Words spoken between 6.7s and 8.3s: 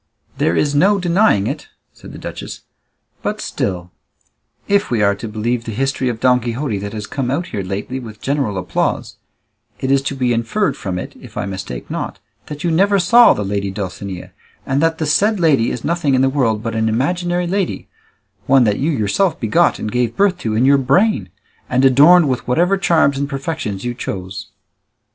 that has come out here lately with